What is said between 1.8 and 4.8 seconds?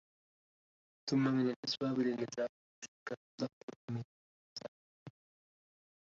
للنجاح هجرك للضحك وللمزاح